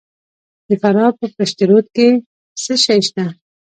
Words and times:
د 0.67 0.69
فراه 0.81 1.11
په 1.19 1.25
پشت 1.35 1.57
رود 1.69 1.85
کې 1.95 2.09
څه 2.63 2.73
شی 2.83 2.99
شته؟ 3.07 3.25